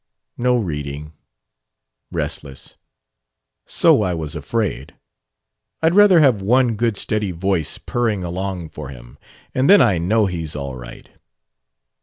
[0.35, 1.13] "No reading.
[2.11, 2.75] Restless."
[3.67, 4.95] "So I was afraid.
[5.83, 9.19] I'd rather have one good steady voice purring along for him,
[9.53, 11.07] and then I know he's all right.